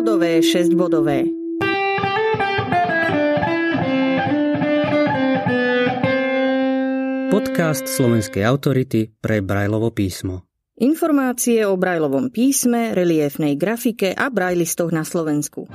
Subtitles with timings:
[0.00, 1.28] 5-bodové, 6-bodové.
[7.28, 10.48] Podcast slovenskej autority pre Brajlovo písmo.
[10.80, 15.68] Informácie o Brajlovom písme, reliefnej grafike a brajlistoch na Slovensku.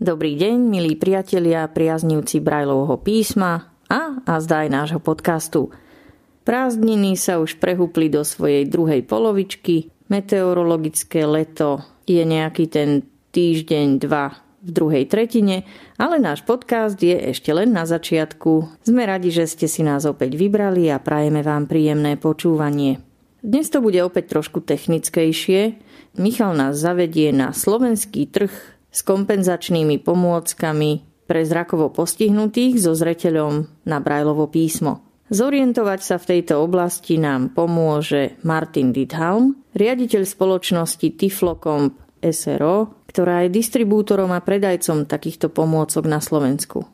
[0.00, 5.68] Dobrý deň, milí priatelia, priaznivci Brajlovho písma a, a zdá aj nášho podcastu.
[6.46, 13.02] Prázdniny sa už prehúpli do svojej druhej polovičky, meteorologické leto je nejaký ten
[13.34, 15.66] týždeň, dva v druhej tretine,
[15.98, 18.82] ale náš podcast je ešte len na začiatku.
[18.86, 23.02] Sme radi, že ste si nás opäť vybrali a prajeme vám príjemné počúvanie.
[23.42, 25.82] Dnes to bude opäť trošku technickejšie.
[26.14, 28.54] Michal nás zavedie na slovenský trh
[28.94, 35.05] s kompenzačnými pomôckami pre zrakovo postihnutých so zreteľom na Brajlovo písmo.
[35.26, 43.54] Zorientovať sa v tejto oblasti nám pomôže Martin Didhalm, riaditeľ spoločnosti Tiflocomp SRO, ktorá je
[43.54, 46.86] distribútorom a predajcom takýchto pomôcok na Slovensku.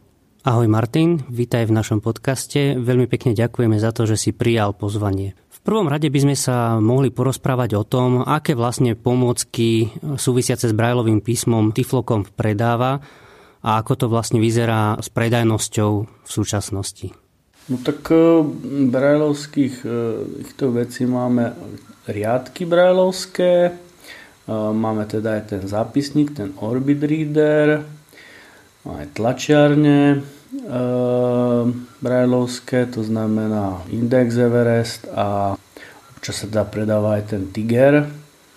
[0.43, 2.75] Ahoj Martin, vítaj v našom podcaste.
[2.75, 7.15] Veľmi pekne ďakujeme za to, že si prijal pozvanie prvom rade by sme sa mohli
[7.15, 12.99] porozprávať o tom, aké vlastne pomôcky súvisiace s Brajlovým písmom Tiflokom predáva
[13.63, 15.91] a ako to vlastne vyzerá s predajnosťou
[16.27, 17.22] v súčasnosti.
[17.71, 18.43] No tak e,
[18.91, 19.89] brajlovských e,
[20.43, 21.55] týchto vecí máme
[22.11, 23.73] riadky brajlovské, e,
[24.51, 27.87] máme teda aj ten zápisník, ten Orbit Reader,
[28.83, 30.27] aj tlačiarne,
[32.03, 35.55] brajlovské, to znamená Index Everest a
[36.19, 37.95] občas sa dá predávať aj ten Tiger,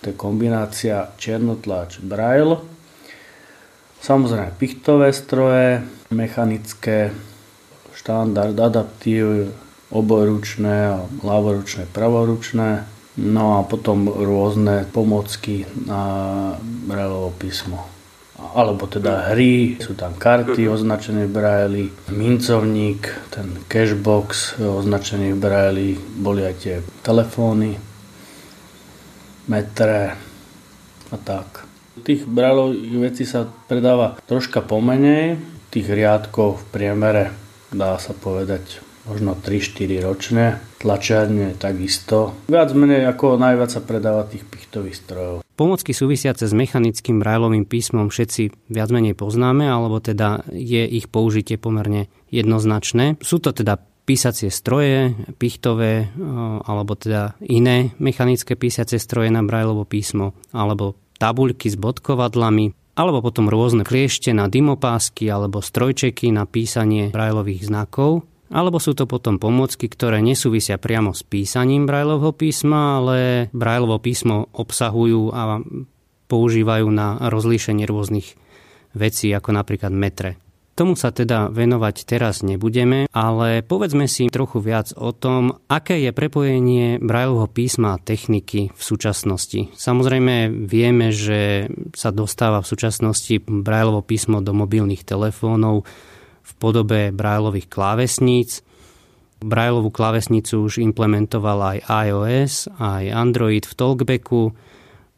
[0.02, 2.58] to je kombinácia černotlač Braille.
[4.02, 7.14] Samozrejme pichtové stroje, mechanické,
[7.96, 9.56] štandard, adaptív,
[9.90, 12.84] obojručné a ľavoručné, pravoručné.
[13.16, 16.04] No a potom rôzne pomocky na
[16.60, 17.96] Brailleovo písmo
[18.36, 25.96] alebo teda hry, sú tam karty označené v Braille, mincovník, ten cashbox označený v Braille,
[26.20, 27.80] boli aj tie telefóny,
[29.48, 30.20] metre
[31.12, 31.64] a tak.
[32.04, 35.40] Tých Brailleových vecí sa predáva troška pomenej,
[35.72, 42.34] tých riadkov v priemere dá sa povedať možno 3-4 ročne, tlačiarne takisto.
[42.50, 45.36] Viac menej ako najviac sa predáva tých pichtových strojov.
[45.56, 51.56] Pomocky súvisiace s mechanickým brajlovým písmom všetci viac menej poznáme, alebo teda je ich použitie
[51.62, 53.22] pomerne jednoznačné.
[53.22, 53.78] Sú to teda
[54.10, 56.10] písacie stroje, pichtové,
[56.66, 63.52] alebo teda iné mechanické písacie stroje na brajlovo písmo, alebo tabuľky s bodkovadlami, alebo potom
[63.52, 68.24] rôzne kliešte na dymopásky alebo strojčeky na písanie brajlových znakov
[68.54, 74.54] alebo sú to potom pomocky, ktoré nesúvisia priamo s písaním Braillovho písma, ale Braillovo písmo
[74.54, 75.60] obsahujú a
[76.30, 78.38] používajú na rozlíšenie rôznych
[78.94, 80.38] vecí, ako napríklad metre.
[80.76, 86.12] Tomu sa teda venovať teraz nebudeme, ale povedzme si trochu viac o tom, aké je
[86.12, 89.72] prepojenie Braillovho písma a techniky v súčasnosti.
[89.72, 95.88] Samozrejme vieme, že sa dostáva v súčasnosti Braillovo písmo do mobilných telefónov,
[96.44, 98.60] v podobe Braillových klávesníc.
[99.40, 104.52] Braillovú klávesnicu už implementoval aj iOS, aj Android v Talkbacku,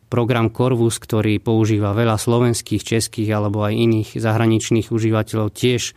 [0.07, 5.95] program Corvus, ktorý používa veľa slovenských, českých alebo aj iných zahraničných užívateľov, tiež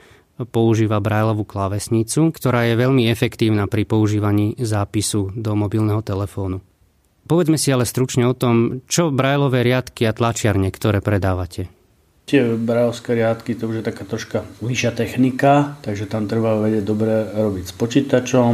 [0.51, 6.65] používa Braillovú klávesnicu, ktorá je veľmi efektívna pri používaní zápisu do mobilného telefónu.
[7.29, 11.71] Povedzme si ale stručne o tom, čo Braillové riadky a tlačiarne, ktoré predávate.
[12.27, 17.27] Tie brajovské riadky, to už je taká troška vyššia technika, takže tam treba vedieť dobre
[17.27, 18.51] robiť s počítačom,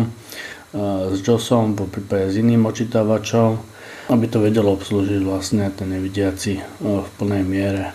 [1.13, 3.76] s JOSom, po prípade s iným očítavačom,
[4.07, 6.53] aby to vedelo obslúžiť vlastne ten nevidiaci
[6.83, 7.95] v plnej miere.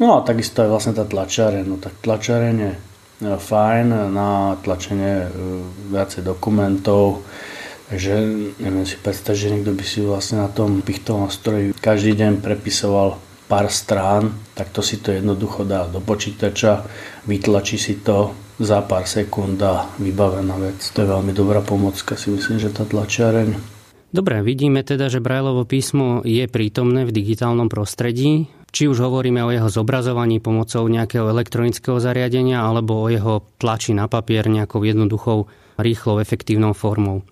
[0.00, 1.64] No a takisto aj vlastne tá tlačáreň.
[1.68, 2.72] No tak tlačáreň je
[3.20, 5.28] fajn na tlačenie e,
[5.92, 7.20] viacej dokumentov,
[7.90, 8.14] Takže
[8.62, 13.18] neviem si predstaviť, že niekto by si vlastne na tom pichtovom stroji každý deň prepisoval
[13.50, 16.86] pár strán, tak to si to jednoducho dá do počítača,
[17.26, 18.30] vytlačí si to
[18.62, 20.78] za pár sekúnd a vybavená vec.
[20.94, 23.79] To je veľmi dobrá pomocka, si myslím, že tá tlačiareň.
[24.10, 28.50] Dobre, vidíme teda, že Brajlovo písmo je prítomné v digitálnom prostredí.
[28.70, 34.10] Či už hovoríme o jeho zobrazovaní pomocou nejakého elektronického zariadenia alebo o jeho tlači na
[34.10, 35.46] papier nejakou jednoduchou,
[35.78, 37.22] rýchlou, efektívnou formou.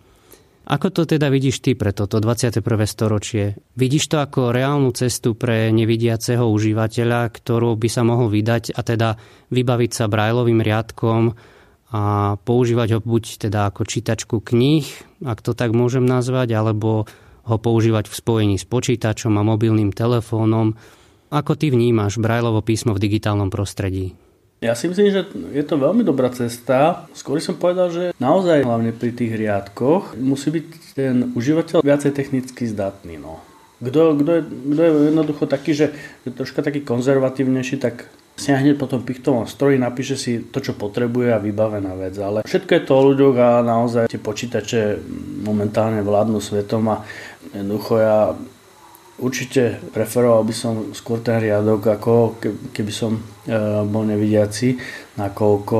[0.68, 2.60] Ako to teda vidíš ty pre toto 21.
[2.84, 3.56] storočie?
[3.72, 9.16] Vidíš to ako reálnu cestu pre nevidiaceho užívateľa, ktorú by sa mohol vydať a teda
[9.50, 11.32] vybaviť sa brajlovým riadkom
[11.88, 14.84] a používať ho buď teda ako čítačku kníh,
[15.24, 17.08] ak to tak môžem nazvať, alebo
[17.48, 20.76] ho používať v spojení s počítačom a mobilným telefónom.
[21.32, 24.12] Ako ty vnímaš Brajlovo písmo v digitálnom prostredí?
[24.58, 25.22] Ja si myslím, že
[25.54, 27.06] je to veľmi dobrá cesta.
[27.14, 30.66] Skôr som povedal, že naozaj hlavne pri tých riadkoch musí byť
[30.98, 33.22] ten užívateľ viacej technicky zdatný.
[33.22, 33.38] No.
[33.78, 34.42] Kto, je,
[34.74, 35.94] je jednoducho taký, že
[36.26, 41.34] je troška taký konzervatívnejší, tak siahne po tom pichtovom stroji, napíše si to, čo potrebuje
[41.34, 42.14] a vybavená vec.
[42.22, 45.02] Ale všetko je to o ľuďoch a naozaj tie počítače
[45.42, 47.02] momentálne vládnu svetom a
[47.50, 48.18] jednoducho ja
[49.18, 52.38] Určite preferoval by som skôr ten riadok, ako
[52.70, 53.22] keby som e,
[53.82, 54.78] bol nevidiaci,
[55.18, 55.78] nakoľko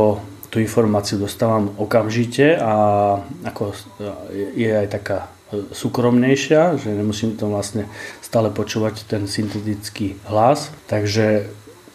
[0.50, 2.75] tú informáciu dostávam okamžite a
[3.46, 3.75] ako e,
[4.58, 7.87] je aj taká e, súkromnejšia, že nemusím to vlastne
[8.19, 11.46] stále počúvať ten syntetický hlas, takže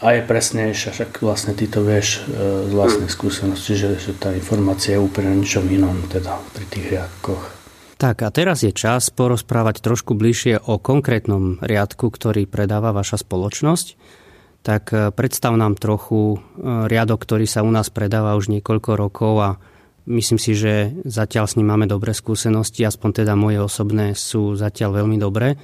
[0.04, 2.28] a je presnejšia, však vlastne ty to vieš
[2.68, 7.64] z vlastnej skúsenosti, že, že tá informácia je úplne ničom inom teda pri tých riadkoch.
[8.04, 13.88] Tak a teraz je čas porozprávať trošku bližšie o konkrétnom riadku, ktorý predáva vaša spoločnosť.
[14.60, 16.38] Tak e, predstav nám trochu e,
[16.92, 19.50] riadok, ktorý sa u nás predáva už niekoľko rokov a
[20.12, 25.04] myslím si, že zatiaľ s ním máme dobré skúsenosti, aspoň teda moje osobné sú zatiaľ
[25.04, 25.56] veľmi dobré.
[25.56, 25.58] E,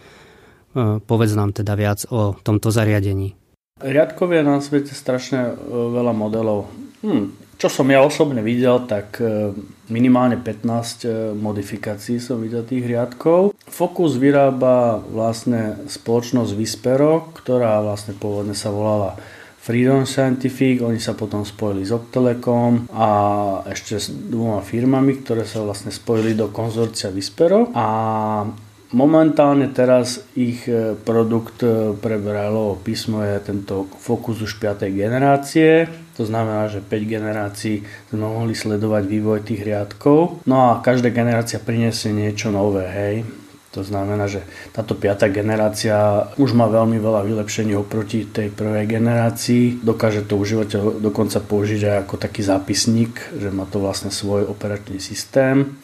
[1.04, 3.36] povedz nám teda viac o tomto zariadení.
[3.80, 6.68] Riadkov je na svete strašne veľa modelov.
[7.00, 9.52] Hm, čo som ja osobne videl, tak e,
[9.92, 13.52] minimálne 15 e, modifikácií som videl tých riadkov.
[13.68, 19.20] Focus vyrába vlastne spoločnosť Vispero, ktorá vlastne pôvodne sa volala
[19.60, 23.10] Freedom Scientific, oni sa potom spojili s Optelekom a
[23.68, 27.86] ešte s dvoma firmami, ktoré sa vlastne spojili do konzorcia Vispero a
[28.90, 34.90] Momentálne teraz ich e, produkt e, pre Brailleovo písmo je tento Focus už 5.
[34.90, 35.86] generácie.
[36.18, 40.42] To znamená, že 5 generácií sme mohli sledovať vývoj tých riadkov.
[40.50, 43.16] No a každá generácia priniesie niečo nové, hej.
[43.78, 44.42] To znamená, že
[44.74, 49.86] táto piata generácia už má veľmi veľa vylepšení oproti tej prvej generácii.
[49.86, 54.98] Dokáže to užívateľ dokonca použiť aj ako taký zápisník, že má to vlastne svoj operačný
[54.98, 55.78] systém.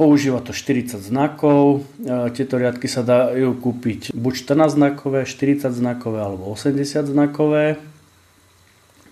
[0.00, 1.84] Používa to 40 znakov.
[2.00, 7.76] E, tieto riadky sa dajú kúpiť buď 14 znakové, 40 znakové alebo 80 znakové.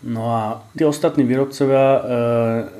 [0.00, 2.00] No a tí ostatní výrobcovia, e,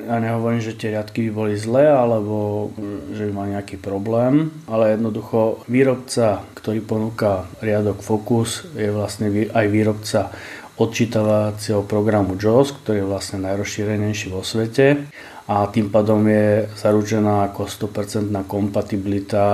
[0.09, 2.73] ja nehovorím, že tie riadky by boli zlé alebo
[3.13, 9.67] že by mali nejaký problém, ale jednoducho výrobca, ktorý ponúka riadok Focus, je vlastne aj
[9.69, 10.33] výrobca
[10.81, 15.05] odčítavacieho programu JAWS, ktorý je vlastne najrozšírenejší vo svete
[15.49, 19.45] a tým pádom je zaručená ako 100% kompatibilita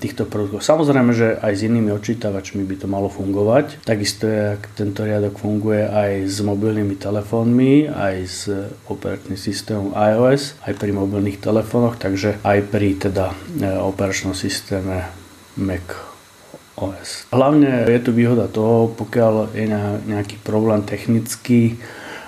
[0.00, 0.64] týchto produktov.
[0.64, 3.84] Samozrejme, že aj s inými odčítavačmi by to malo fungovať.
[3.84, 8.48] Takisto je, ak tento riadok funguje aj s mobilnými telefónmi, aj s
[8.88, 15.04] operačným systémom iOS, aj pri mobilných telefónoch, takže aj pri teda e, operačnom systéme
[15.60, 15.84] Mac
[16.80, 17.28] OS.
[17.28, 19.68] Hlavne je tu výhoda toho, pokiaľ je
[20.08, 21.76] nejaký problém technický,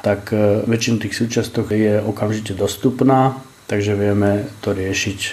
[0.03, 5.31] tak e, väčšinu tých súčiastok je okamžite dostupná, takže vieme to riešiť e,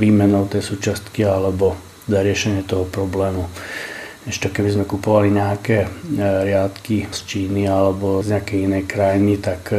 [0.00, 1.76] výmenou tej súčiastky alebo
[2.08, 3.48] za riešenie toho problému.
[4.24, 5.88] Ešte keby sme kupovali nejaké e,
[6.20, 9.72] riadky z Číny alebo z nejakej inej krajiny, tak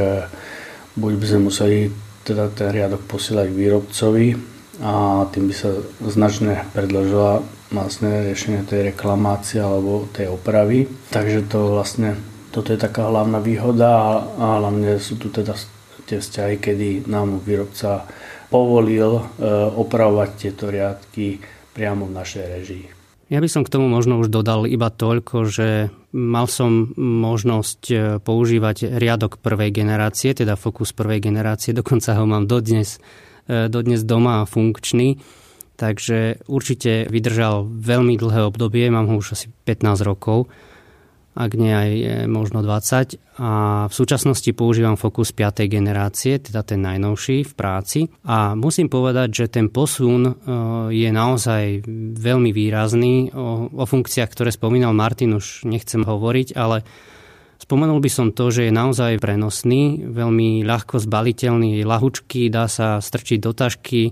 [0.95, 1.89] buď by sme museli
[2.25, 4.27] teda ten riadok posielať k výrobcovi
[4.81, 5.72] a tým by sa
[6.10, 10.89] značne predložila vlastne riešenie tej reklamácie alebo tej opravy.
[11.10, 12.17] Takže to vlastne
[12.55, 15.51] toto je taká hlavná výhoda a hlavne sú tu teda
[16.07, 18.07] tie vzťahy, kedy nám výrobca
[18.47, 19.24] povolil e,
[19.75, 21.43] opravovať tieto riadky
[21.75, 22.85] priamo v našej režii.
[23.27, 27.95] Ja by som k tomu možno už dodal iba toľko, že mal som možnosť e,
[28.24, 33.03] používať riadok prvej generácie, teda Focus prvej generácie, dokonca ho mám dodnes,
[33.51, 35.19] e, dodnes doma funkčný,
[35.75, 40.47] takže určite vydržal veľmi dlhé obdobie, mám ho už asi 15 rokov
[41.35, 43.19] ak nie aj e, možno 20.
[43.43, 43.51] A
[43.91, 45.67] v súčasnosti používam Focus 5.
[45.67, 47.99] generácie, teda ten najnovší v práci.
[48.23, 50.33] A musím povedať, že ten posun e,
[50.95, 51.83] je naozaj
[52.15, 53.35] veľmi výrazný.
[53.35, 56.87] O, o funkciách, ktoré spomínal Martin, už nechcem hovoriť, ale
[57.55, 62.99] Spomenul by som to, že je naozaj prenosný, veľmi ľahko zbaliteľný, je lahučký, dá sa
[62.99, 64.11] strčiť do tašky,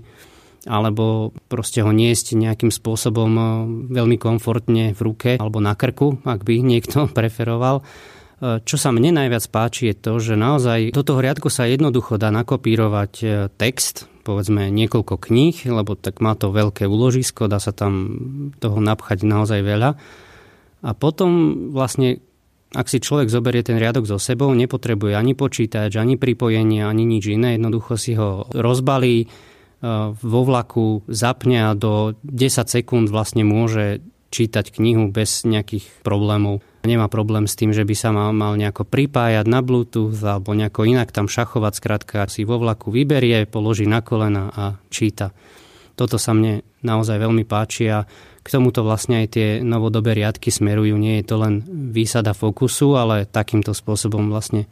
[0.64, 3.46] alebo proste ho niesť nejakým spôsobom eh,
[3.92, 7.84] veľmi komfortne v ruke alebo na krku, ak by niekto preferoval.
[7.84, 12.16] Eh, čo sa mne najviac páči je to, že naozaj do toho riadku sa jednoducho
[12.16, 17.76] dá nakopírovať eh, text, povedzme niekoľko kníh, lebo tak má to veľké úložisko, dá sa
[17.76, 18.16] tam
[18.56, 19.90] toho napchať naozaj veľa.
[20.84, 21.30] A potom
[21.72, 22.20] vlastne
[22.74, 27.30] ak si človek zoberie ten riadok so sebou, nepotrebuje ani počítač, ani pripojenie, ani nič
[27.30, 29.30] iné, jednoducho si ho rozbalí,
[30.16, 34.00] vo vlaku zapne a do 10 sekúnd vlastne môže
[34.32, 36.64] čítať knihu bez nejakých problémov.
[36.84, 40.84] Nemá problém s tým, že by sa mal, mal nejako pripájať na Bluetooth alebo nejako
[40.84, 45.32] inak tam šachovať, skrátka si vo vlaku vyberie, položí na kolena a číta.
[45.94, 48.04] Toto sa mne naozaj veľmi páči a
[48.44, 50.98] k tomuto vlastne aj tie novodobé riadky smerujú.
[51.00, 51.64] Nie je to len
[51.94, 54.68] výsada fokusu, ale takýmto spôsobom vlastne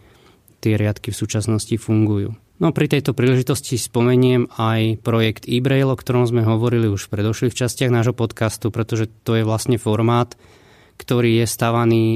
[0.60, 2.36] tie riadky v súčasnosti fungujú.
[2.62, 7.58] No pri tejto príležitosti spomeniem aj projekt e-braille, o ktorom sme hovorili už v predošlých
[7.58, 10.38] častiach nášho podcastu, pretože to je vlastne formát,
[10.94, 12.06] ktorý je stavaný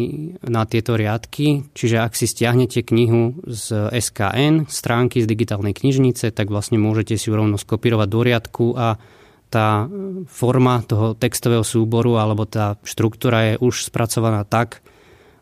[0.47, 1.67] na tieto riadky.
[1.75, 7.27] Čiže ak si stiahnete knihu z SKN, stránky z digitálnej knižnice, tak vlastne môžete si
[7.27, 9.03] ju rovno skopírovať do riadku a
[9.51, 9.91] tá
[10.31, 14.79] forma toho textového súboru alebo tá štruktúra je už spracovaná tak,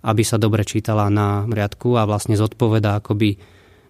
[0.00, 3.37] aby sa dobre čítala na riadku a vlastne zodpoveda akoby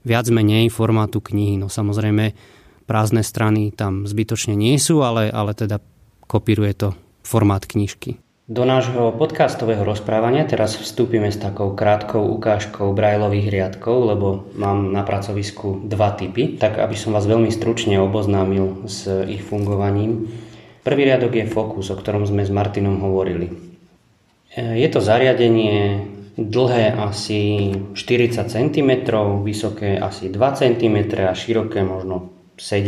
[0.04, 1.56] viac menej formátu knihy.
[1.58, 2.37] No samozrejme
[2.84, 5.80] prázdne strany tam zbytočne nie sú, ale, ale teda
[6.28, 6.88] kopíruje to
[7.25, 8.20] formát knižky.
[8.44, 15.00] Do nášho podcastového rozprávania teraz vstúpime s takou krátkou ukážkou brajlových riadkov, lebo mám na
[15.00, 20.28] pracovisku dva typy, tak aby som vás veľmi stručne oboznámil s ich fungovaním.
[20.84, 23.49] Prvý riadok je Focus, o ktorom sme s Martinom hovorili.
[24.52, 26.04] Je to zariadenie
[26.35, 28.91] dlhé asi 40 cm,
[29.43, 32.83] vysoké asi 2 cm a široké možno 7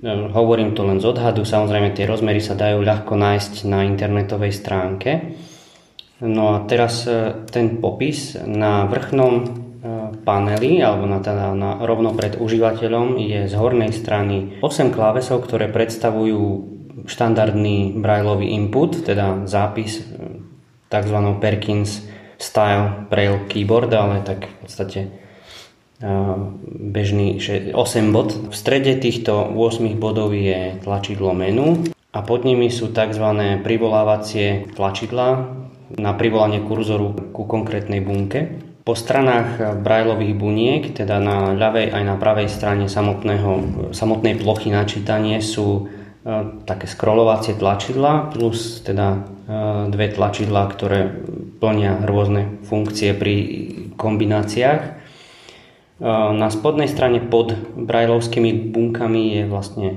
[0.00, 4.52] ehm, Hovorím to len z odhadu, samozrejme tie rozmery sa dajú ľahko nájsť na internetovej
[4.56, 5.36] stránke.
[6.24, 9.44] No a teraz e, ten popis na vrchnom e,
[10.24, 15.70] paneli alebo na, teda na, rovno pred užívateľom je z hornej strany 8 klávesov, ktoré
[15.70, 16.74] predstavujú
[17.06, 20.42] štandardný brajlový input, teda zápis e,
[20.90, 21.18] tzv.
[21.38, 25.00] Perkins style Braille keyboard, ale tak v podstate
[26.78, 27.42] bežný
[27.74, 28.30] 8 bod.
[28.48, 31.82] V strede týchto 8 bodov je tlačidlo menu
[32.14, 33.26] a pod nimi sú tzv.
[33.66, 35.58] privolávacie tlačidla
[35.98, 38.62] na privolanie kurzoru ku konkrétnej bunke.
[38.86, 43.50] Po stranách brajlových buniek, teda na ľavej aj na pravej strane samotného,
[43.90, 45.90] samotnej plochy načítanie sú
[46.64, 49.28] také scrollovacie tlačidla plus teda
[49.88, 51.08] dve tlačidla, ktoré
[51.56, 53.34] plnia rôzne funkcie pri
[53.96, 54.82] kombináciách.
[56.36, 59.88] Na spodnej strane pod brajlovskými bunkami je vlastne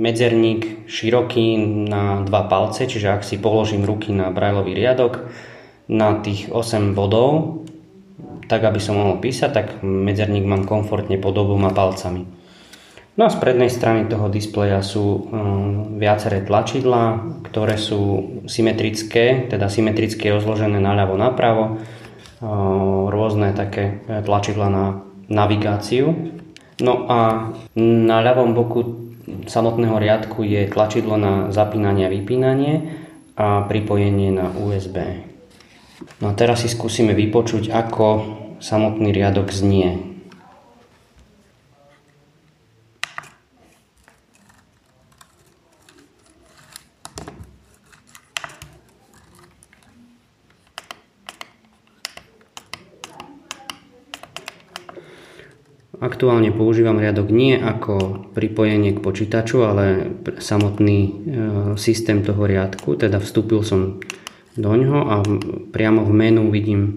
[0.00, 1.56] medzerník široký
[1.88, 5.30] na dva palce, čiže ak si položím ruky na brajlový riadok
[5.88, 7.62] na tých 8 bodov,
[8.50, 12.26] tak aby som mohol písať, tak medzerník mám komfortne pod oboma palcami.
[13.18, 15.20] No a z prednej strany toho displeja sú um,
[15.98, 24.68] viaceré tlačidlá, ktoré sú symetrické, teda symetricky rozložené naľavo napravo, uh, rôzne také e, tlačidla
[24.70, 24.84] na
[25.26, 26.10] navigáciu.
[26.80, 28.80] No a na ľavom boku
[29.46, 32.74] samotného riadku je tlačidlo na zapínanie a vypínanie
[33.36, 35.26] a pripojenie na USB.
[36.24, 38.06] No a teraz si skúsime vypočuť, ako
[38.60, 40.09] samotný riadok znie.
[56.20, 61.10] Aktuálne používam riadok nie ako pripojenie k počítaču, ale samotný e,
[61.80, 64.04] systém toho riadku, teda vstúpil som
[64.52, 65.24] do ňoho a
[65.72, 66.92] priamo v menu vidím e,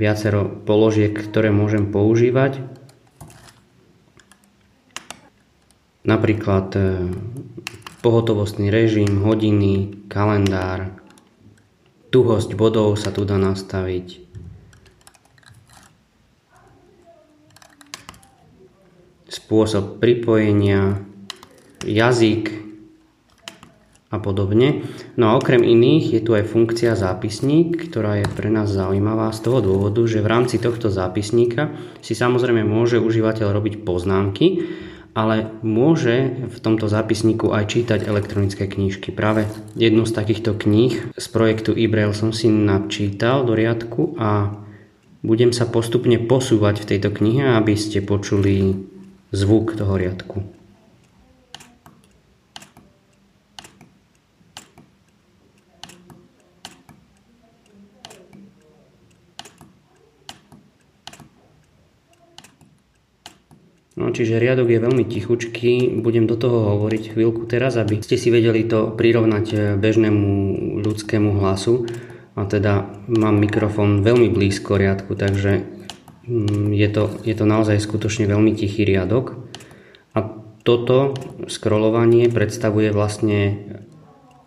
[0.00, 2.64] viacero položiek, ktoré môžem používať.
[6.08, 7.04] Napríklad e,
[8.00, 10.88] pohotovostný režim, hodiny, kalendár,
[12.08, 14.29] tuhosť bodov sa tu dá nastaviť,
[19.30, 21.06] spôsob pripojenia,
[21.86, 22.50] jazyk
[24.10, 24.82] a podobne.
[25.14, 29.46] No a okrem iných je tu aj funkcia zápisník, ktorá je pre nás zaujímavá z
[29.46, 31.70] toho dôvodu, že v rámci tohto zápisníka
[32.02, 34.66] si samozrejme môže užívateľ robiť poznámky,
[35.14, 39.14] ale môže v tomto zápisníku aj čítať elektronické knižky.
[39.14, 39.46] Práve
[39.78, 44.58] jednu z takýchto kníh z projektu eBrail som si načítal do riadku a
[45.22, 48.74] budem sa postupne posúvať v tejto knihe, aby ste počuli
[49.30, 50.42] zvuk toho riadku.
[64.00, 68.32] No, čiže riadok je veľmi tichučký, budem do toho hovoriť chvíľku teraz, aby ste si
[68.32, 70.26] vedeli to prirovnať bežnému
[70.80, 71.84] ľudskému hlasu.
[72.32, 75.79] a teda mám mikrofón veľmi blízko riadku, takže
[76.70, 79.34] je to, je to naozaj skutočne veľmi tichý riadok.
[80.14, 80.22] A
[80.62, 81.18] toto
[81.50, 83.66] scrollovanie predstavuje vlastne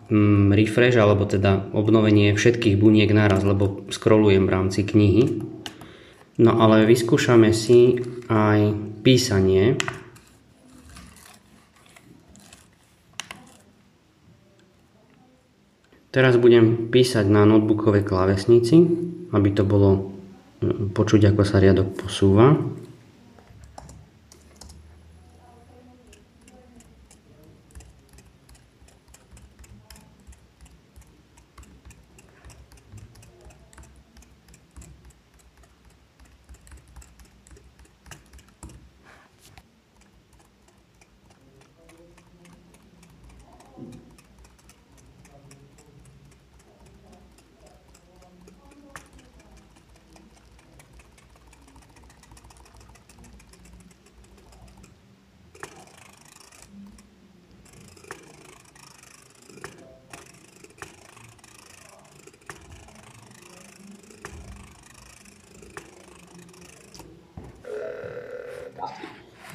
[0.08, 5.44] mm, refresh, alebo teda obnovenie všetkých buniek naraz, lebo scrollujem v rámci knihy.
[6.40, 8.00] No ale vyskúšame si
[8.32, 8.74] aj
[9.04, 9.76] písanie.
[16.14, 18.86] Teraz budem písať na notebookovej klávesnici,
[19.34, 20.13] aby to bolo mm,
[20.92, 22.54] počuť, ako sa riadok posúva.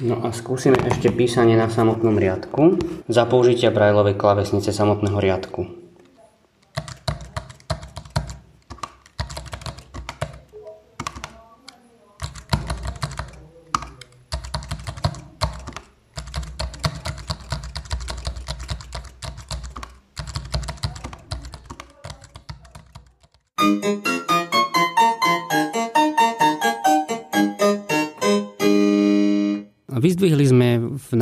[0.00, 5.79] No a skúsime ešte písanie na samotnom riadku za použitia brajlovej klavesnice samotného riadku.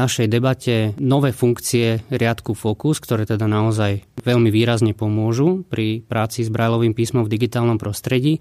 [0.08, 6.48] Našej debate nové funkcie riadku Focus, ktoré teda naozaj veľmi výrazne pomôžu pri práci s
[6.48, 8.40] brajlovým písmom v digitálnom prostredí.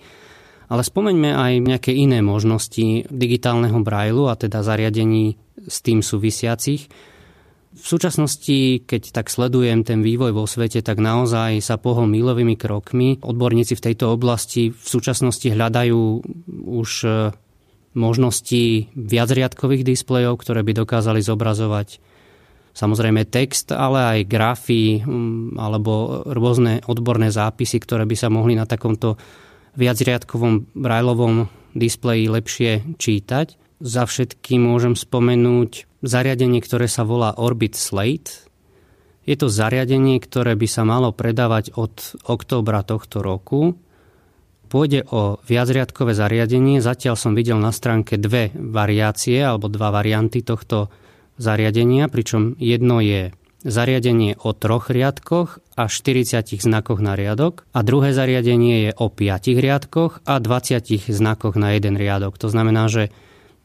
[0.72, 5.36] Ale spomeňme aj nejaké iné možnosti digitálneho brajlu a teda zariadení
[5.68, 6.88] s tým súvisiacich.
[7.78, 13.20] V súčasnosti, keď tak sledujem ten vývoj vo svete, tak naozaj sa pohol milovými krokmi.
[13.20, 16.00] Odborníci v tejto oblasti v súčasnosti hľadajú
[16.64, 16.90] už
[17.98, 21.98] možností viacriadkových displejov, ktoré by dokázali zobrazovať
[22.78, 28.70] samozrejme text, ale aj grafy mm, alebo rôzne odborné zápisy, ktoré by sa mohli na
[28.70, 29.18] takomto
[29.74, 33.58] viacriadkovom brajlovom displeji lepšie čítať.
[33.82, 38.46] Za všetky môžem spomenúť zariadenie, ktoré sa volá Orbit Slate.
[39.26, 41.94] Je to zariadenie, ktoré by sa malo predávať od
[42.26, 43.78] októbra tohto roku
[44.68, 46.84] Pôjde o viacriadkové zariadenie.
[46.84, 50.92] Zatiaľ som videl na stránke dve variácie alebo dva varianty tohto
[51.40, 53.32] zariadenia, pričom jedno je
[53.64, 59.58] zariadenie o troch riadkoch a 40 znakoch na riadok a druhé zariadenie je o 5
[59.58, 62.38] riadkoch a 20 znakoch na jeden riadok.
[62.38, 63.10] To znamená, že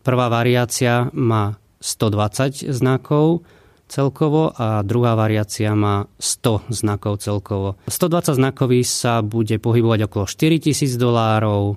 [0.03, 3.45] prvá variácia má 120 znakov,
[3.93, 7.77] celkovo a druhá variácia má 100 znakov celkovo.
[7.93, 11.77] 120 znakový sa bude pohybovať okolo 4000 dolárov,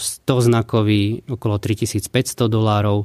[0.24, 3.04] znakový okolo 3500 dolárov.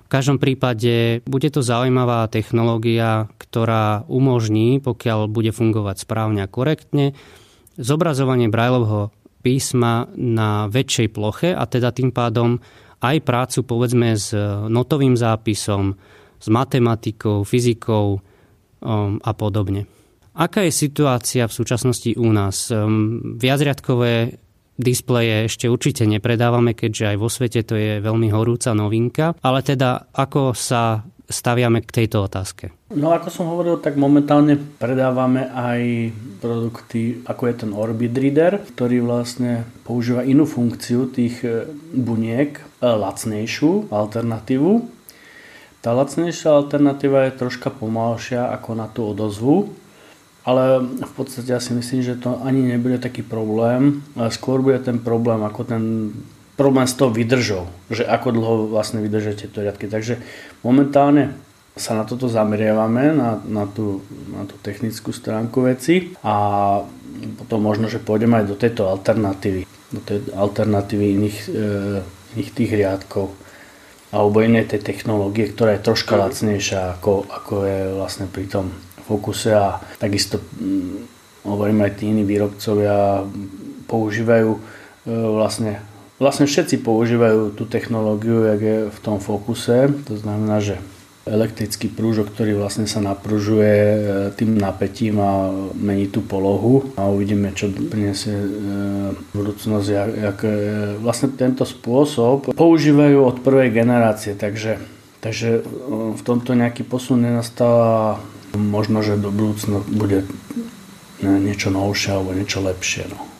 [0.00, 7.12] V každom prípade bude to zaujímavá technológia, ktorá umožní, pokiaľ bude fungovať správne a korektne,
[7.78, 12.58] zobrazovanie Braillovho písma na väčšej ploche a teda tým pádom
[13.00, 14.34] aj prácu povedzme s
[14.68, 15.96] notovým zápisom,
[16.40, 19.84] s matematikou, fyzikou um, a podobne.
[20.32, 22.72] Aká je situácia v súčasnosti u nás?
[22.72, 24.40] Um, viacriadkové
[24.80, 30.08] displeje ešte určite nepredávame, keďže aj vo svete to je veľmi horúca novinka, ale teda
[30.16, 32.74] ako sa staviame k tejto otázke?
[32.90, 36.10] No ako som hovoril, tak momentálne predávame aj
[36.42, 42.64] produkty, ako je ten Orbit Reader, ktorý vlastne používa inú funkciu tých eh, buniek, eh,
[42.82, 44.99] lacnejšiu alternatívu,
[45.80, 49.72] tá lacnejšia alternatíva je troška pomalšia ako na tú odozvu,
[50.44, 54.04] ale v podstate ja si myslím, že to ani nebude taký problém.
[54.32, 55.82] Skôr bude ten problém ako ten
[56.60, 59.88] problém s tou vydržou, že ako dlho vlastne vydržete to riadky.
[59.88, 60.20] Takže
[60.60, 61.32] momentálne
[61.72, 66.76] sa na toto zameriavame, na, na, tú, na tú technickú stránku veci a
[67.40, 71.50] potom možno, že pôjdeme aj do tejto alternatívy, do tej alternatívy iných, e,
[72.36, 73.32] iných tých riadkov
[74.10, 78.74] alebo inej tej technológie, ktorá je troška lacnejšia ako, ako je vlastne pri tom
[79.06, 81.06] fokuse a takisto hm,
[81.46, 83.26] hovorím aj tí iní výrobcovia
[83.86, 84.60] používajú e,
[85.10, 85.82] vlastne
[86.20, 89.88] vlastne všetci používajú tú technológiu, jak je v tom fokuse.
[90.04, 90.76] To znamená, že
[91.30, 93.98] elektrický prúžok, ktorý vlastne sa napružuje e,
[94.34, 98.48] tým napätím a mení tú polohu a uvidíme, čo prinesie e,
[99.30, 99.86] budúcnosť.
[99.86, 100.38] Jak, jak,
[100.98, 104.82] vlastne tento spôsob používajú od prvej generácie, takže,
[105.22, 105.62] takže
[106.18, 108.18] v tomto nejaký posun nenastáva.
[108.50, 110.26] Možno, že do budúcna bude
[111.22, 113.06] niečo novšie alebo niečo lepšie.
[113.06, 113.30] No.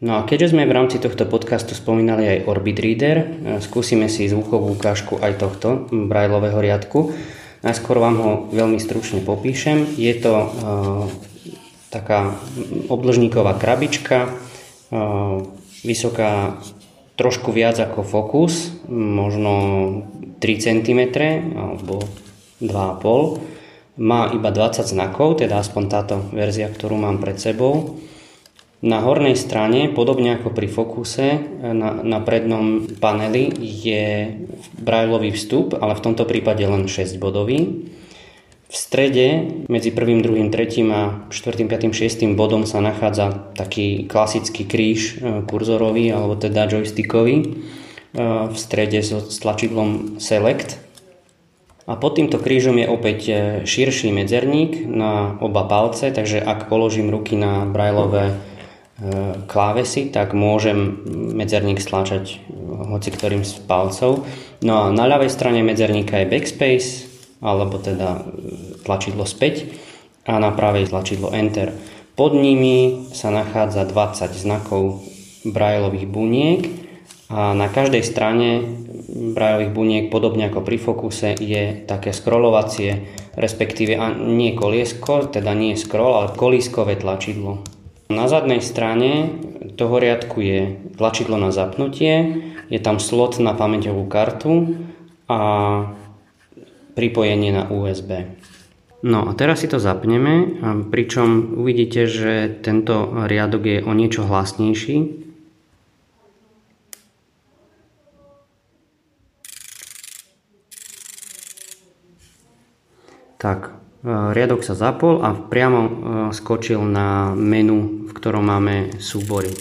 [0.00, 3.24] No a keďže sme v rámci tohto podcastu spomínali aj Orbit Reader, e,
[3.60, 7.12] skúsime si zvukovú ukážku aj tohto brajlového riadku.
[7.60, 9.84] Najskôr vám ho veľmi stručne popíšem.
[10.00, 10.48] Je to uh,
[11.92, 12.36] taká
[12.88, 15.44] obložníková krabička, uh,
[15.84, 16.56] vysoká
[17.20, 19.52] trošku viac ako Focus, možno
[20.40, 21.00] 3 cm
[21.52, 22.00] alebo
[22.64, 23.60] 2,5
[24.00, 28.00] Má iba 20 znakov, teda aspoň táto verzia, ktorú mám pred sebou.
[28.80, 34.32] Na hornej strane, podobne ako pri Focuse, na, na prednom paneli je
[34.80, 37.92] brajlový vstup, ale v tomto prípade len 6 bodový.
[38.70, 44.62] V strede medzi prvým, druhým, tretím a štvrtým, piatým, šiestým bodom sa nachádza taký klasický
[44.62, 47.46] kríž e, kurzorový alebo teda joystickový e,
[48.46, 50.78] v strede so tlačidlom Select.
[51.90, 53.32] A pod týmto krížom je opäť e,
[53.66, 58.38] širší medzerník na oba palce, takže ak položím ruky na brajlové
[59.48, 61.00] klávesy, tak môžem
[61.32, 62.40] medzerník stlačať
[62.90, 64.28] hoci ktorým z palcov.
[64.60, 66.88] No a na ľavej strane medzerníka je backspace,
[67.40, 68.28] alebo teda
[68.84, 69.72] tlačidlo späť
[70.28, 71.72] a na pravej tlačidlo Enter.
[72.12, 75.00] Pod nimi sa nachádza 20 znakov
[75.48, 76.60] brajlových buniek
[77.32, 78.60] a na každej strane
[79.10, 83.08] brajlových buniek, podobne ako pri fokuse, je také scrollovacie,
[83.40, 87.79] respektíve nie koliesko, teda nie scroll, ale kolískové tlačidlo.
[88.10, 89.38] Na zadnej strane
[89.78, 90.60] toho riadku je
[90.98, 94.76] tlačidlo na zapnutie, je tam slot na pamäťovú kartu
[95.30, 95.38] a
[96.98, 98.34] pripojenie na USB.
[99.06, 105.22] No a teraz si to zapneme, pričom uvidíte, že tento riadok je o niečo hlasnejší.
[113.40, 115.90] Tak, riadok sa zapol a priamo e,
[116.32, 119.52] skočil na menu, v ktorom máme súbory.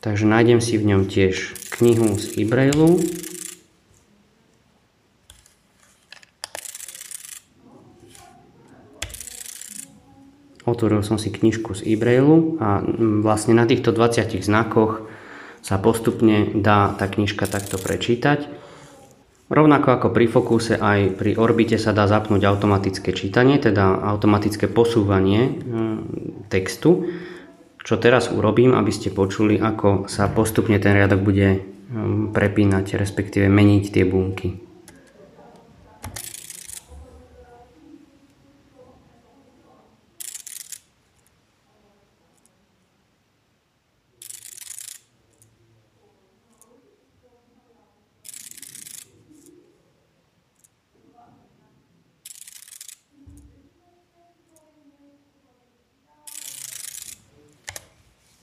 [0.00, 3.02] Takže nájdem si v ňom tiež knihu z e-brailu.
[10.66, 12.82] Otvoril som si knižku z e-brailu a
[13.22, 15.06] vlastne na týchto 20 znakoch
[15.62, 18.65] sa postupne dá tá knižka takto prečítať.
[19.46, 25.40] Rovnako ako pri fokuse aj pri orbite sa dá zapnúť automatické čítanie, teda automatické posúvanie
[25.46, 25.50] e,
[26.50, 27.06] textu.
[27.78, 31.58] Čo teraz urobím, aby ste počuli, ako sa postupne ten riadok bude e,
[32.34, 34.65] prepínať, respektíve meniť tie bunky.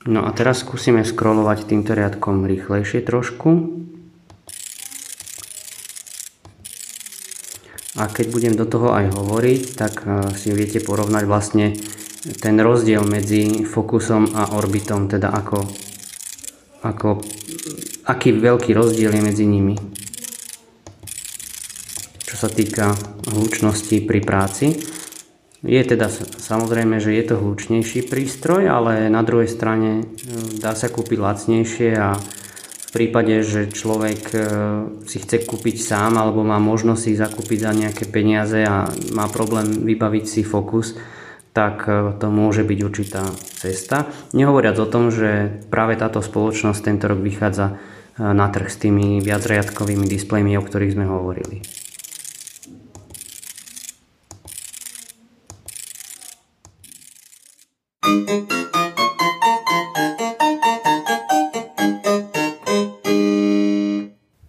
[0.04, 3.80] No a teraz skúsime scrollovať týmto riadkom rýchlejšie trošku.
[7.94, 11.72] A keď budem do toho aj hovoriť, tak eh, si viete porovnať vlastne
[12.24, 15.60] ten rozdiel medzi fokusom a orbitom, teda ako,
[16.84, 17.10] ako,
[18.08, 19.76] aký veľký rozdiel je medzi nimi.
[22.24, 22.92] Čo sa týka
[23.28, 24.72] hlučnosti pri práci.
[25.64, 26.12] Je teda
[26.44, 31.90] samozrejme, že je to hlučnejší prístroj, ale na druhej strane e, dá sa kúpiť lacnejšie
[31.96, 34.38] a v prípade, že človek e,
[35.08, 39.88] si chce kúpiť sám alebo má možnosť si zakúpiť za nejaké peniaze a má problém
[39.88, 41.00] vybaviť si Focus,
[41.56, 43.24] tak e, to môže byť určitá
[43.56, 44.12] cesta.
[44.36, 47.80] Nehovoriac o tom, že práve táto spoločnosť tento rok vychádza
[48.20, 51.83] na trh s tými viacriadkovými displejmi, o ktorých sme hovorili.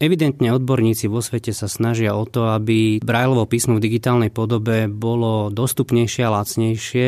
[0.04, 5.48] Evidentne odborníci vo svete sa snažia o to, aby Braillovo písmo v digitálnej podobe bolo
[5.48, 7.06] dostupnejšie a lacnejšie,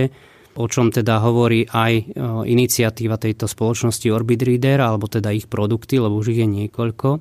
[0.57, 2.05] o čom teda hovorí aj e,
[2.49, 7.21] iniciatíva tejto spoločnosti Orbit Reader, alebo teda ich produkty, lebo už ich je niekoľko.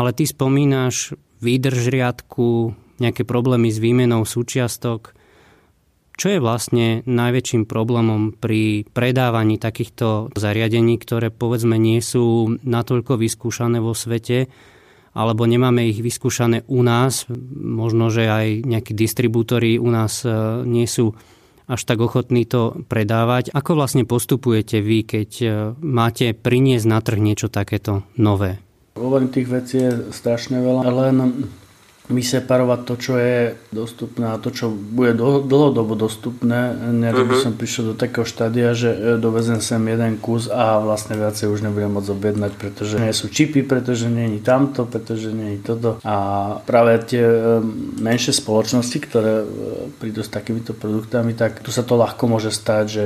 [0.00, 1.12] Ale ty spomínaš
[1.44, 5.12] výdrž riadku, nejaké problémy s výmenou súčiastok.
[6.16, 13.84] Čo je vlastne najväčším problémom pri predávaní takýchto zariadení, ktoré povedzme nie sú natoľko vyskúšané
[13.84, 14.48] vo svete
[15.16, 17.24] alebo nemáme ich vyskúšané u nás,
[17.56, 20.28] možno, že aj nejakí distribútory u nás e,
[20.68, 21.16] nie sú
[21.66, 23.50] až tak ochotní to predávať.
[23.50, 25.46] Ako vlastne postupujete vy, keď e,
[25.80, 28.60] máte priniesť na trh niečo takéto nové?
[29.00, 31.16] Hovorím, tých vecí je strašne veľa, len
[32.06, 36.70] vyseparovať to, čo je dostupné a to, čo bude dlhodobo dostupné.
[36.74, 37.42] Nerad by mhm.
[37.42, 41.66] som prišiel do takého štádia, že e, dovezem sem jeden kus a vlastne viacej už
[41.66, 45.90] nebudem môcť objednať, pretože nie sú čipy, pretože nie je tamto, pretože nie je toto.
[46.06, 46.16] A
[46.62, 47.58] práve tie e,
[47.98, 49.46] menšie spoločnosti, ktoré e,
[49.98, 53.04] prídu s takýmito produktami, tak tu sa to ľahko môže stať, že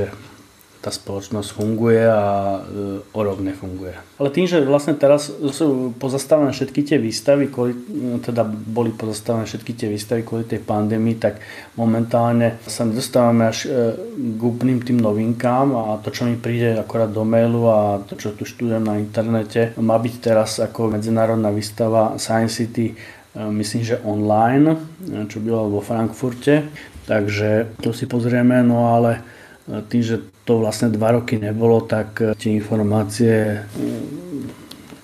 [0.81, 4.17] tá spoločnosť funguje a e, o rok nefunguje.
[4.17, 7.77] Ale tým, že vlastne teraz sú pozastavené všetky tie výstavy, kvôli,
[8.25, 11.45] teda boli pozastavené všetky tie výstavy kvôli tej pandémii, tak
[11.77, 17.13] momentálne sa nedostávame až e, k úplným tým novinkám a to, čo mi príde akorát
[17.13, 22.17] do mailu a to, čo tu študujem na internete, má byť teraz ako medzinárodná výstava
[22.17, 22.95] Science City e,
[23.37, 24.81] myslím, že online,
[25.29, 26.73] čo bylo vo Frankfurte,
[27.05, 29.41] takže to si pozrieme, no ale
[29.89, 30.17] tým, že
[30.51, 34.51] to vlastne dva roky nebolo, tak e, tie informácie mm,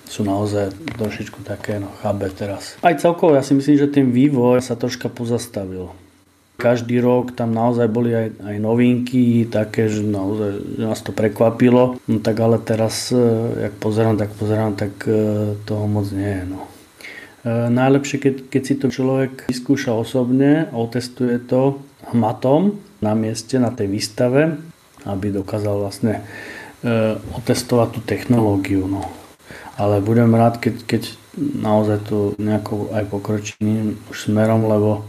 [0.03, 2.75] sú naozaj trošičku také no, chábe teraz.
[2.83, 5.95] Aj celkovo ja si myslím, že ten vývoj sa troška pozastavil.
[6.59, 11.95] Každý rok tam naozaj boli aj, aj novinky, také, že naozaj že nás to prekvapilo.
[12.11, 13.23] No tak ale teraz, e,
[13.71, 16.43] jak pozerám, tak pozerám, tak e, toho moc nie je.
[16.43, 16.67] No.
[17.47, 21.79] Najlepšie, keď, keď si to človek vyskúša osobne, otestuje to
[22.11, 24.59] hmatom na mieste, na tej výstave
[25.07, 26.21] aby dokázal vlastne
[26.83, 28.85] e, otestovať tú technológiu.
[28.85, 29.07] No.
[29.79, 31.01] Ale budem rád, keď, keď
[31.37, 33.55] naozaj to nejako aj pokročí
[34.11, 35.07] už smerom, lebo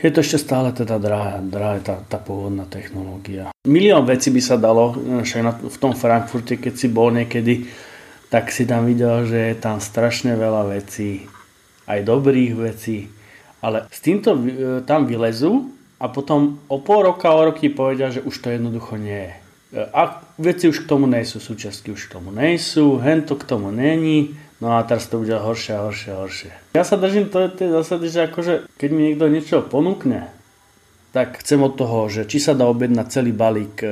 [0.00, 3.52] je to ešte stále teda drahé, drahé tá, tá pôvodná technológia.
[3.68, 7.68] Milión vecí by sa dalo, však na, v tom Frankfurte, keď si bol niekedy,
[8.32, 11.28] tak si tam videl, že je tam strašne veľa vecí,
[11.84, 13.12] aj dobrých vecí,
[13.60, 14.40] ale s týmto e,
[14.88, 15.68] tam vylezú
[16.00, 19.34] a potom o pol roka, o roky povedia, že už to jednoducho nie je.
[19.94, 24.34] A veci už k tomu nejsú, súčiastky už k tomu nejsú, hento k tomu není,
[24.58, 26.50] no a teraz to bude horšie a horšie a horšie.
[26.74, 30.32] Ja sa držím to, tej zásady, že akože keď mi niekto niečo ponúkne,
[31.14, 33.88] tak chcem od toho, že či sa dá objednať celý balík e,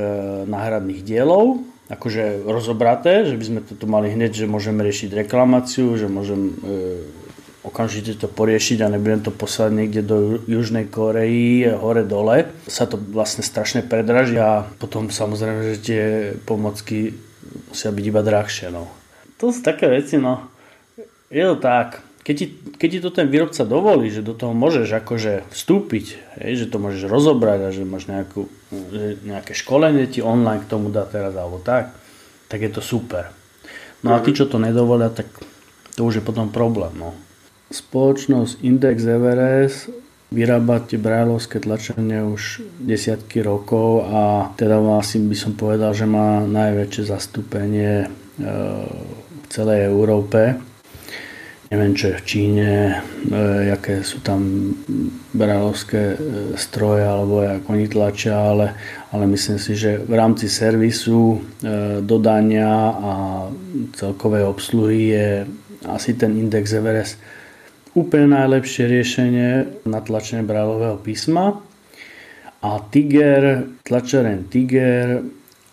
[0.50, 5.94] náhradných dielov, akože rozobraté, že by sme to tu mali hneď, že môžeme riešiť reklamáciu,
[5.94, 6.78] že môžem e,
[7.66, 10.16] okamžite to poriešiť a nebudem to poslať niekde do
[10.46, 12.48] Južnej Koreji hore dole.
[12.70, 16.04] Sa to vlastne strašne predraží a potom samozrejme, že tie
[16.46, 17.18] pomocky
[17.70, 18.70] musia byť iba drahšie.
[18.70, 18.86] No.
[19.42, 20.46] To sú také veci, no.
[21.28, 22.02] Je to tak.
[22.24, 26.06] Keď ti, keď ti to ten výrobca dovolí, že do toho môžeš akože vstúpiť,
[26.44, 30.68] hej, že to môžeš rozobrať a že máš nejakú, že nejaké školenie ti online k
[30.68, 31.96] tomu dá teraz alebo tak,
[32.52, 33.32] tak je to super.
[34.04, 35.26] No a tí, čo to nedovolia, tak
[35.96, 36.92] to už je potom problém.
[37.00, 37.16] No.
[37.68, 39.92] Spoločnosť Index Everest
[40.32, 46.44] vyrába tie brajlovské tlačenie už desiatky rokov a teda asi by som povedal, že má
[46.44, 48.06] najväčšie zastúpenie e,
[49.20, 50.60] v celej Európe.
[51.68, 52.72] Neviem, čo je v Číne,
[53.28, 54.72] e, aké sú tam
[55.32, 56.16] brajlovské e,
[56.56, 58.76] stroje alebo jak oni tlačia, ale,
[59.12, 61.40] ale myslím si, že v rámci servisu,
[62.04, 63.12] dodania a
[63.96, 65.28] celkovej obsluhy je
[65.88, 67.16] asi ten Index Everest
[67.98, 69.50] úplne najlepšie riešenie
[69.90, 71.58] na tlačenie brajlového písma.
[72.62, 75.26] A Tiger, tlačaren Tiger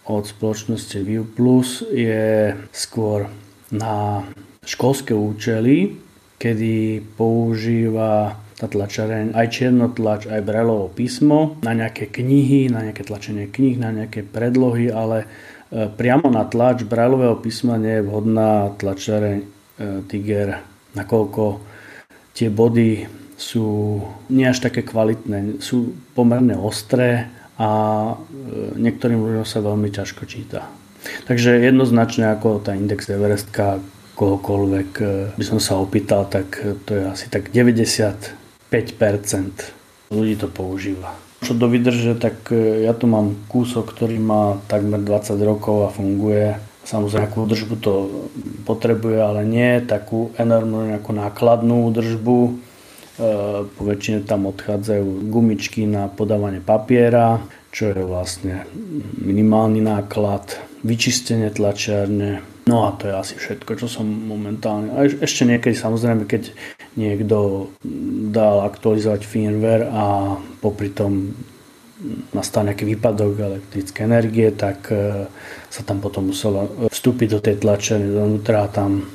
[0.10, 3.30] od spoločnosti View Plus je skôr
[3.70, 4.26] na
[4.66, 5.98] školské účely,
[6.42, 13.52] kedy používa tá tlačareň aj černotlač, aj brajlovo písmo na nejaké knihy, na nejaké tlačenie
[13.52, 15.26] knih, na nejaké predlohy, ale
[15.70, 19.46] e, priamo na tlač brajlového písma nie je vhodná tlačareň e,
[20.08, 20.64] Tiger,
[20.96, 21.75] nakoľko
[22.36, 23.08] tie body
[23.40, 24.00] sú
[24.32, 27.70] nie až také kvalitné, sú pomerne ostré a
[28.12, 30.68] e, niektorým ľuďom sa veľmi ťažko číta.
[31.30, 33.80] Takže jednoznačne ako tá Index Everestka
[34.20, 38.36] kohokoľvek e, by som sa opýtal, tak to je asi tak 95%
[40.12, 41.16] ľudí to používa.
[41.44, 45.94] Čo do vydrže, tak e, ja tu mám kúsok, ktorý má takmer 20 rokov a
[45.94, 47.94] funguje Samozrejme, akú údržbu to
[48.62, 52.38] potrebuje, ale nie takú enormnú nejakú nákladnú údržbu.
[52.46, 52.52] E,
[53.66, 57.42] po väčšine tam odchádzajú gumičky na podávanie papiera,
[57.74, 58.70] čo je vlastne
[59.18, 62.46] minimálny náklad, vyčistenie tlačiarne.
[62.70, 64.94] No a to je asi všetko, čo som momentálne...
[64.94, 66.54] A ešte niekedy samozrejme, keď
[66.98, 67.70] niekto
[68.30, 71.34] dal aktualizovať firmware a popri tom
[72.34, 75.28] nastal nejaký výpadok elektrické energie, tak e,
[75.70, 79.06] sa tam potom muselo vstúpiť do tej tlačeny dovnútra a tam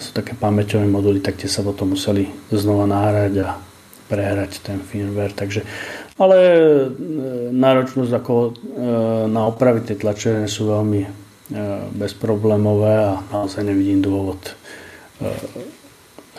[0.00, 3.60] sú také pamäťové moduly, tak tie sa potom museli znova nahrať a
[4.08, 5.36] prehrať ten firmware.
[5.36, 5.60] Takže,
[6.16, 6.36] ale
[7.52, 8.34] náročnosť ako
[9.28, 11.04] na opravy tej tlačené sú veľmi
[11.96, 14.40] bezproblémové a naozaj nevidím dôvod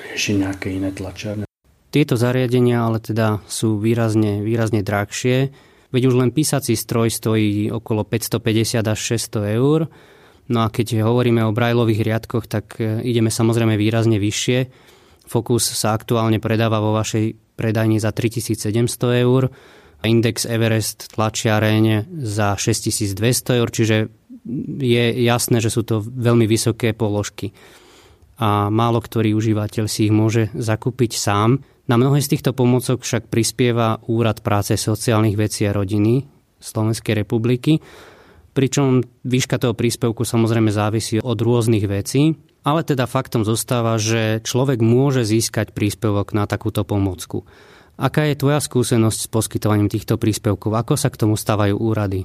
[0.10, 1.46] riešiť nejaké iné tlačiarne.
[1.94, 5.54] Tieto zariadenia ale teda sú výrazne, výrazne drahšie,
[5.94, 9.88] veď už len písací stroj stojí okolo 550 až 600 eur.
[10.50, 14.60] No a keď hovoríme o brajlových riadkoch, tak e, ideme samozrejme výrazne vyššie.
[15.24, 19.48] Focus sa aktuálne predáva vo vašej predajni za 3700 eur,
[20.04, 24.12] Index Everest tlačiareň za 6200 eur, čiže
[24.84, 27.56] je jasné, že sú to veľmi vysoké položky
[28.44, 31.62] a málo ktorý užívateľ si ich môže zakúpiť sám.
[31.84, 36.24] Na mnohé z týchto pomocok však prispieva Úrad práce sociálnych vecí a rodiny
[36.64, 37.84] Slovenskej republiky,
[38.56, 44.80] pričom výška toho príspevku samozrejme závisí od rôznych vecí, ale teda faktom zostáva, že človek
[44.80, 47.44] môže získať príspevok na takúto pomocku.
[48.00, 50.72] Aká je tvoja skúsenosť s poskytovaním týchto príspevkov?
[50.72, 52.24] Ako sa k tomu stávajú úrady?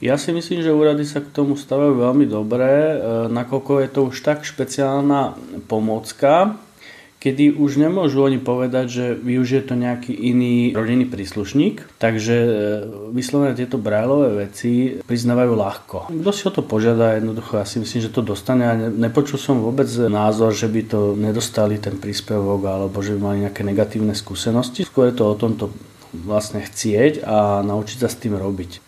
[0.00, 2.94] Ja si myslím, že úrady sa k tomu stavajú veľmi dobre, e,
[3.28, 5.36] nakoľko je to už tak špeciálna
[5.68, 6.56] pomocka,
[7.20, 12.50] kedy už nemôžu oni povedať, že využije to nejaký iný rodinný príslušník, takže e,
[13.12, 15.96] vyslovené tieto brajlové veci priznávajú ľahko.
[16.08, 19.60] Kto si o to požiada, jednoducho ja si myslím, že to dostane a nepočul som
[19.60, 24.88] vôbec názor, že by to nedostali ten príspevok alebo že by mali nejaké negatívne skúsenosti.
[24.88, 25.68] Skôr je to o tomto
[26.16, 28.80] vlastne chcieť a naučiť sa s tým robiť.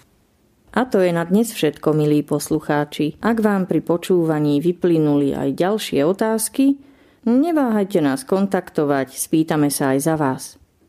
[0.72, 3.20] A to je na dnes všetko, milí poslucháči.
[3.20, 6.80] Ak vám pri počúvaní vyplynuli aj ďalšie otázky,
[7.26, 10.42] neváhajte nás kontaktovať, spýtame sa aj za vás.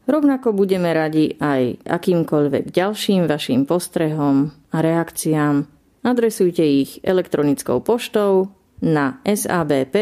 [0.03, 5.63] Rovnako budeme radi aj akýmkoľvek ďalším vašim postrehom a reakciám.
[6.03, 8.51] Adresujte ich elektronickou poštou
[8.83, 9.97] na sabp.skn.sk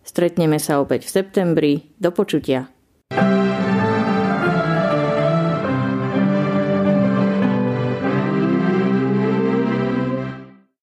[0.00, 1.72] Stretneme sa opäť v septembri.
[2.00, 2.72] Do počutia.